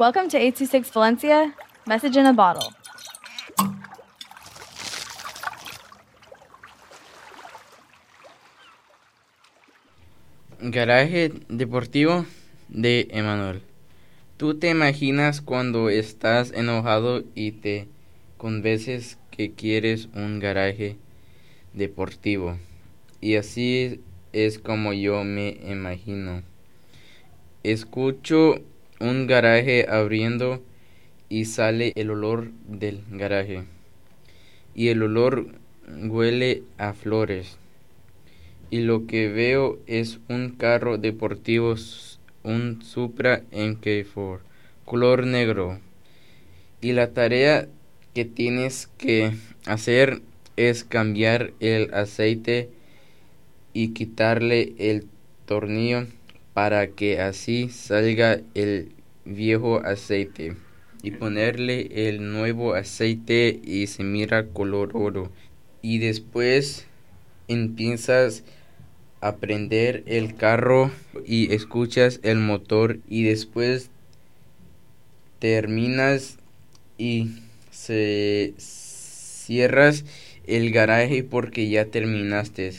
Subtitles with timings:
[0.00, 1.54] Welcome to 826 Valencia,
[1.86, 2.72] message in a bottle.
[10.58, 12.24] Garaje deportivo
[12.70, 13.60] de Emanuel.
[14.38, 17.86] Tú te imaginas cuando estás enojado y te
[18.38, 20.96] convences que quieres un garaje
[21.74, 22.56] deportivo.
[23.20, 24.00] Y así
[24.32, 26.42] es como yo me imagino.
[27.62, 28.62] Escucho
[29.00, 30.62] un garaje abriendo
[31.28, 33.64] y sale el olor del garaje.
[34.74, 35.46] Y el olor
[35.88, 37.58] huele a flores
[38.70, 41.74] y lo que veo es un carro deportivo,
[42.44, 44.38] un Supra MK4,
[44.84, 45.80] color negro.
[46.80, 47.68] Y la tarea
[48.14, 49.32] que tienes que
[49.66, 50.22] hacer
[50.56, 52.70] es cambiar el aceite
[53.72, 55.06] y quitarle el
[55.46, 56.06] tornillo
[56.54, 58.92] para que así salga el
[59.24, 60.56] viejo aceite
[61.02, 65.30] y ponerle el nuevo aceite y se mira color oro
[65.82, 66.86] y después
[67.48, 68.44] empiezas
[69.20, 70.90] aprender el carro
[71.26, 73.90] y escuchas el motor y después
[75.38, 76.38] terminas
[76.98, 77.30] y
[77.70, 80.04] se cierras
[80.46, 82.72] el garaje porque ya terminaste.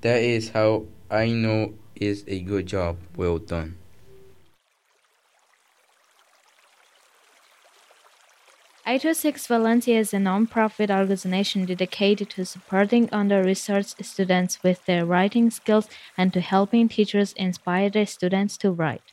[0.00, 3.76] That is how I know is a good job well done.
[8.84, 15.88] I26 Valencia is a non-profit organization dedicated to supporting under-researched students with their writing skills
[16.16, 19.12] and to helping teachers inspire their students to write.